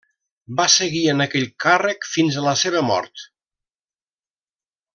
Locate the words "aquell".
1.25-1.45